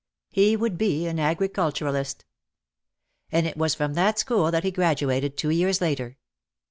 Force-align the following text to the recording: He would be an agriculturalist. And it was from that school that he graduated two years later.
He 0.31 0.55
would 0.55 0.79
be 0.79 1.05
an 1.05 1.19
agriculturalist. 1.19 2.25
And 3.31 3.45
it 3.45 3.55
was 3.55 3.75
from 3.75 3.93
that 3.93 4.17
school 4.17 4.49
that 4.49 4.63
he 4.63 4.71
graduated 4.71 5.37
two 5.37 5.51
years 5.51 5.79
later. 5.79 6.17